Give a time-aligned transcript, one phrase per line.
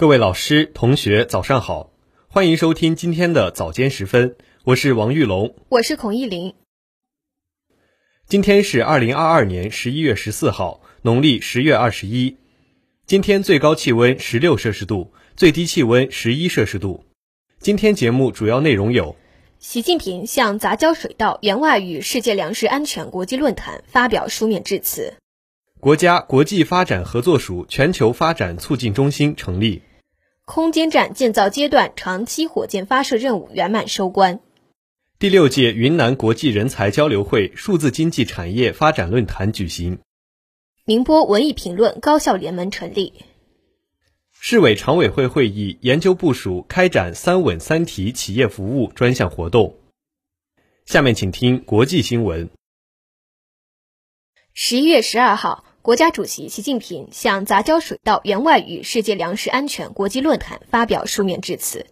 [0.00, 1.90] 各位老师、同学，早上好！
[2.26, 4.34] 欢迎收听今天的早间时分，
[4.64, 6.54] 我是王玉龙，我是孔艺林。
[8.26, 12.38] 今天是二零二二年十一月十四号，农历十月二十一。
[13.04, 17.04] 今天最高气温十六摄氏度，最低气温十一摄氏度。
[17.58, 19.16] 今天节目主要内容有：
[19.58, 25.12] 习近平向杂交水稻援外与世界粮食安全国际论坛发表书面致辞；
[25.78, 29.82] 国家国际发展合作署全球发展促进中心成立。
[30.50, 34.40] 空间站建造阶段长期火箭发射任务圆满收官。
[35.16, 40.00] 第六届云南国际人才交流会数字经济产业发展论坛举行。
[40.86, 43.12] 宁波文艺评论高校联盟成立。
[44.40, 49.76] 市委常委会会议研究部署开展“三稳三提”企业服务专项活动。
[50.84, 52.50] 下面请听国际新闻。
[54.52, 55.69] 十一月十二号。
[55.82, 61.86] 国家主席习近平向杂交水稻援外与世界粮食安全国际论坛发表书面致辞。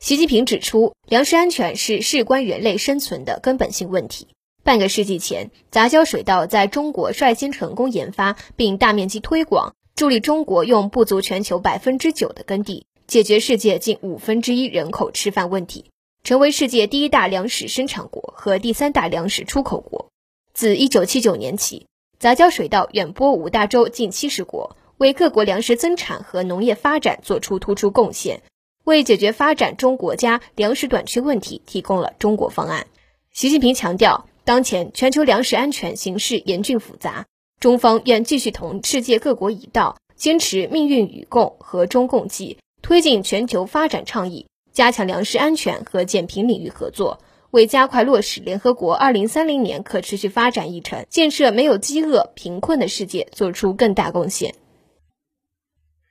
[0.00, 4.26] 习近平指出，粮食安全是事关人类生存的根本性问题。
[4.64, 15.92] 半个世纪前，杂交水稻在中国率先成功研发并大面积推广，助力中国用不足全球百分之九的耕地，解决世界近五分之一人口吃饭问题，
[16.24, 20.08] 成为世界第一大粮食生产国和第三大粮食出口国。
[20.52, 21.86] 自一九七九年起。
[22.22, 28.42] 杂交水稻远播五大洲近七十国，为各国粮食增产和农业发展作出突出贡献，
[28.84, 32.86] 为解决发展中国家粮食短缺问题提供了中国方案。
[33.32, 37.26] 习近平强调，当前全球粮食安全形势严峻复杂，
[37.58, 47.18] 中方愿继续同世界各国一道，坚持命运与共、和衷共济，推进全球发展倡议，加强粮食安全和减贫领域合作。
[47.52, 54.54] 为加快落实联合国二零三零年可持续发展议程，建设没有饥饿、贫困的世界做出更大贡献。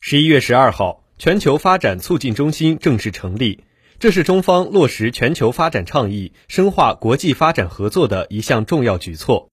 [0.00, 3.62] 十一月十二号，全球发展促进中心正式成立，
[4.00, 9.48] 这是中方落实全球发展倡议、深化国际发展合作的一项重要举措。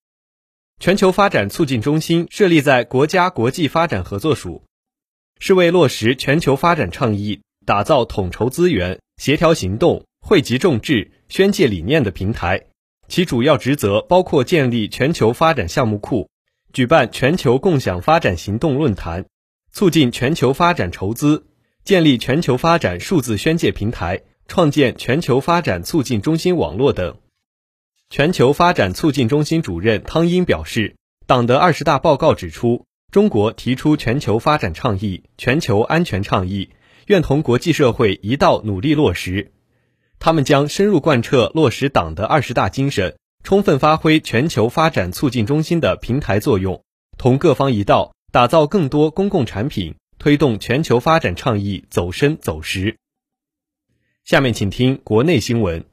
[0.79, 4.63] 全球发展促进中心设立在国家国际发展合作署，
[5.39, 11.11] 是为落实全球发展倡议打造统筹资源、协调行动、汇集众志。
[11.27, 12.65] 宣介理念的平台，
[13.07, 16.29] 其主要职责包括建立全球发展项目库、
[16.71, 19.25] 举办全球共享发展行动论坛、
[19.71, 21.47] 促进全球发展筹资、
[21.83, 27.17] 建立全球发展数字宣介平台、创建全球发展促进中心网络等。
[28.11, 36.69] 全球发展促进中心主任汤英表示，党的二十大报告指出，中国提出全球发展倡议、全球安全倡议，
[37.07, 39.51] 愿同国际社会一道努力落实。
[40.19, 46.81] 他们将深入贯彻落实党的二十大精神，充分发挥全球发展促进中心的平台作用，
[47.17, 52.97] 同各方一道打造更多公共产品，推动全球发展倡议走深走实。
[54.23, 55.85] 下面请听国内新闻。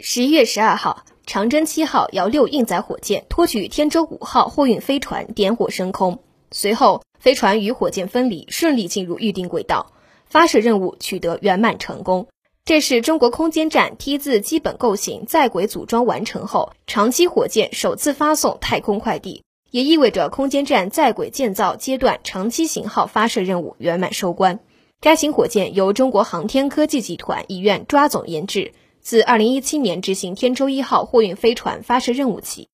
[0.00, 9.92] 十一月十二号，长征七号遥六运载火箭托举天舟五号货运飞船点火升空，随后飞船与火箭分离，顺利进入预定轨道，
[10.26, 12.28] 发射任务取得圆满成功。
[12.66, 24.60] 这是中国空间站 T 字基本构型在轨组装完成后，长期火箭首次发送太空快递，也意味着空间站在轨建造阶段长期型号发射任务圆满收官。
[24.98, 32.68] 该型火箭由中国航天科技集团医院抓总研制，自2017年执行天舟一号货运飞船发射任务起，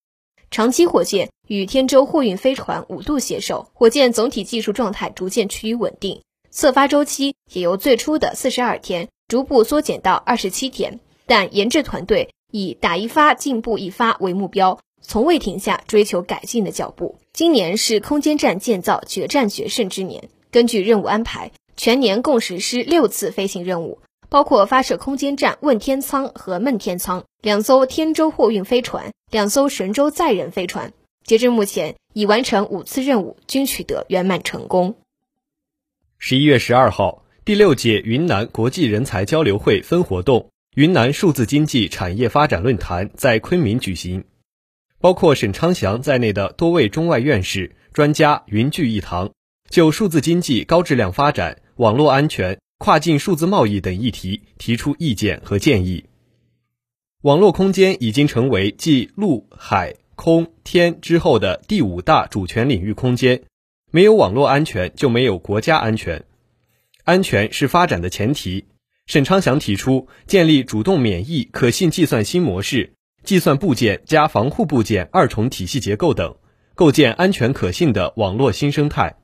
[0.53, 6.23] 长期火箭与天舟货运飞船五度携手，火箭总体技术状态逐渐趋于稳定，
[6.53, 9.09] 测发周期也由最初的四十二天。
[9.31, 17.21] 逐步缩减到二十七天，但研制团队以打一发进步一发为目标，从未停下追求改进的脚步。
[17.33, 30.93] 今年是空间站建造决战决胜之年，根据任务安排，全年共实施六次飞行任务，包括发射空间站问天舱和梦天舱、两艘天舟货运飞船、两艘神舟载人飞船。
[31.23, 34.97] 截至目前，已完成五次任务，均取得圆满成功。
[36.19, 37.23] 十一月十二号。
[37.43, 44.25] 第六届云南国际人才交流会分活动——云南数字经济产业发展论坛在昆明举行，
[45.01, 49.33] 包括沈昌祥在内的多位中外院士、专家云聚一堂，
[49.71, 56.05] 就数字经济高质量发展、网络安全、跨境数字贸易等议题提出意见和建议。
[57.23, 63.45] 网络空间已经成为继陆、海、空、天之后的第五大主权领域空间，
[63.91, 66.23] 没有网络安全，就没有国家安全。
[67.05, 68.67] 安全是发展的前提。
[69.07, 72.93] 沈昌祥提出建立主动免疫可信计算新模式，
[73.25, 76.37] 计算部件加防护部件二重体系结构等，
[76.75, 79.17] 构建安全可信的网络新生态。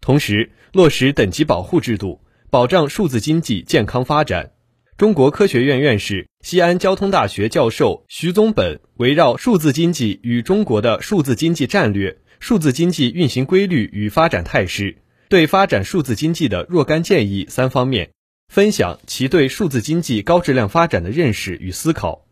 [0.00, 4.52] 同时落实等级保护制度，保障数字经济健康发展。
[4.96, 15.01] 中国科学院院士、西安交通大学教授徐宗本围绕数字经济与中国的数字经济战略、数字经济运行规律与发展态势，
[15.32, 18.10] 对发展数字经济的若干建议三方面，
[18.52, 22.26] 分享其对数字经济高质量发展的认识与思考。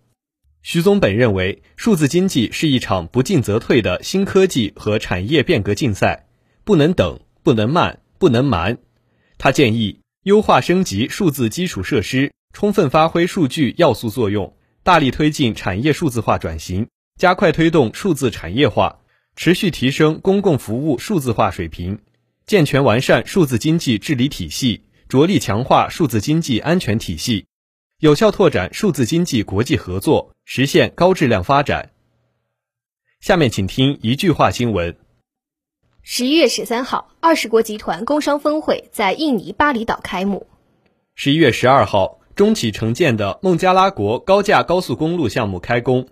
[0.61, 6.27] 徐宗本认为，数字经济是一场不进则退的新科技和产业变革竞赛，
[6.63, 8.77] 不能等，不能慢，不能瞒。
[9.39, 12.31] 他建议优化升级数字基础设施。
[12.53, 16.89] 充分发挥数据要素作用，大力推进产业数字化转型，
[17.19, 18.99] 加快推动数字产业化，
[19.37, 22.01] 持续提升公共服务数字化水平，
[22.51, 27.47] 健全完善数字经济治理体系，着力强化数字经济安全体系，
[28.01, 31.93] 有效拓展数字经济国际合作，实现高质量发展。
[33.21, 34.97] 下面请听一句话新闻：
[36.03, 40.49] 十一月十三号，二十国集团工商峰会在印尼巴厘岛开幕。
[41.15, 42.19] 十一月十二号。
[42.35, 46.09] 中企承建的孟加拉国高架高速公路项目开工。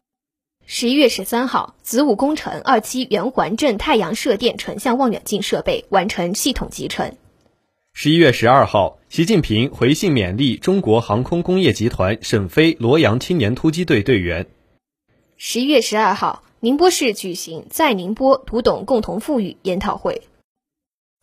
[0.70, 7.16] 十一月十三号，子午工程二期圆环镇太阳射电成像望远镜设备完成系统集成。
[7.94, 14.46] 十一月十二号，习近平回信勉励中国航空工业集团沈飞罗阳青年突击队队员。
[15.38, 20.20] 十一月十二号，宁波市举行在宁波读懂共同富裕研讨会。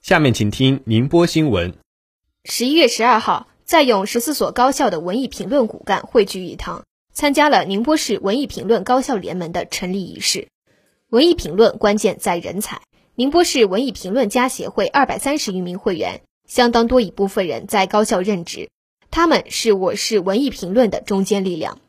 [0.01, 1.75] 下面请听宁波新闻。
[2.45, 3.48] 十一月十二号。
[3.63, 6.83] 在用十四所高校的文艺评论骨干汇聚一堂，
[7.15, 10.50] 参加了宁波市文艺评论高校联盟的成立仪式。
[11.09, 12.81] 文艺评论关键在人才，
[13.15, 18.69] 宁波市文艺评论家协会二百三十余名会员，相当多一部分人在高校任职，
[19.12, 21.79] 他们是我市文艺评论的中坚力量。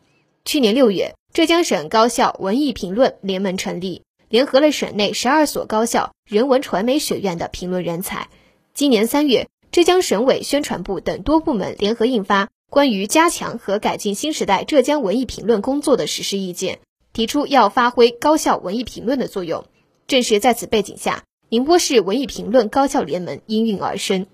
[0.45, 8.29] 去年六月，浙江省高校文艺评论联盟成立，联合了省内十二所高校人文传媒学院的评论人才。
[8.75, 9.49] 今年三月。
[9.73, 16.77] 浙江省委宣传部等多部门联合印发《关于加强和改进新时代浙江文艺评论工作的实施意见》，
[17.13, 19.65] 提出要发挥高校文艺评论的作用。
[20.07, 24.27] 正是在此背景下，宁波市文艺评论高校联盟应运而生。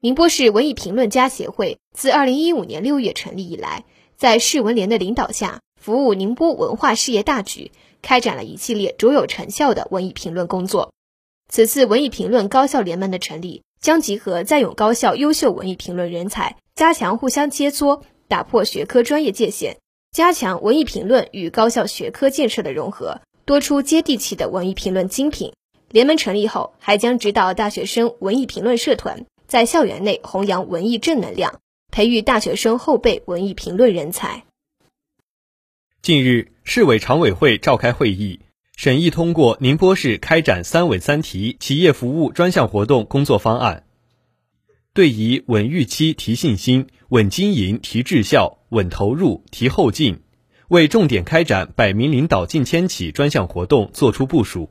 [0.00, 3.84] 宁波市文艺评论家协会自二零一五年六月成立以来，
[4.16, 10.92] 在市文联的领导下，服务宁波文化事业大局，开展了一系列卓有成效的文艺评论工作。
[11.48, 13.62] 此次文艺评论高校联盟的成立。
[13.84, 19.76] 将集合在永高校优秀文艺评论人才，加强互相切磋，打破学科专业界限，
[20.10, 25.52] 加强文艺评论与高校学科建设的融合，多出接地气的文艺评论精品。
[25.90, 31.60] 联盟成立后，还将指导大学生文艺评论社团，在校园内弘扬文艺正能量，
[31.92, 34.42] 培育大学生后备文艺评论人才。
[36.02, 38.40] 近日，市委常委会召开会议。
[38.76, 43.83] 审议通过宁波市开展“三稳三提”企业服务专项活动工作方案，
[44.94, 50.20] 对以稳预期提信心、稳经营提质效、稳投入提后劲，
[50.68, 54.70] 为重点开展百名领导进千企专项活动作出部署。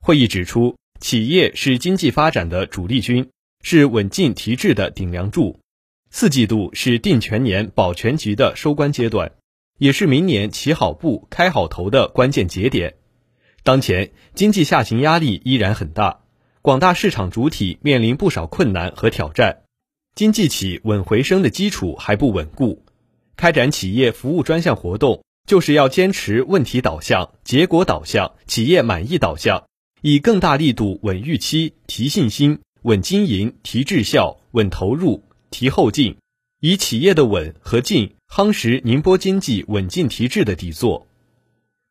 [0.00, 3.28] 会议指出，企业是经济发展的主力军，
[3.62, 5.60] 是稳进提质的顶梁柱。
[6.10, 9.32] 四季度是定全年保全局的收官阶段。
[9.76, 12.96] 也是明年起好步、开好头的关键节点。
[13.62, 16.19] 当前经济下行压力依然很大，
[16.62, 19.62] 广大市场主体面临不少困难和挑战，
[20.14, 22.84] 经济企稳回升的基础还不稳固。
[23.34, 29.64] 开展企业服务专项活动，就是要坚持问题导向、结果导向、企业满意导向，
[30.02, 36.18] 以更大力度稳预期、提信心、稳经营、提质效、稳投入、提后劲，
[36.60, 38.16] 以企业的稳和进。
[38.28, 41.08] 夯实宁波经济稳进提质的底座。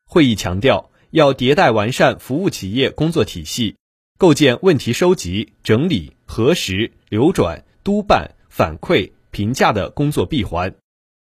[0.05, 3.75] 会议强调，要迭代完善服务企业工作体系，
[4.20, 10.76] 构建问题收集、整理、核实、流转、督办、反馈、评价的工作闭环，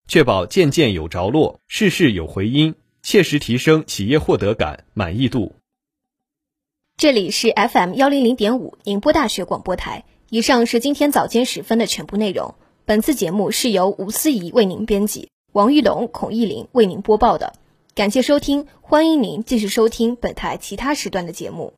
[0.09, 5.57] 确保件件有着落，事事有回音，切实提升企业获得感、满意度。
[6.97, 10.07] 这里是 FM 幺零零点五宁波大学广播台。
[10.31, 12.55] 以上是今天早间时分的全部内容。
[12.87, 17.53] 本次节目是由吴思怡为您编辑，王玉龙、孔艺林为您播报的。
[17.95, 21.75] 感谢收听，欢迎您继续收听本台其他时段的节目。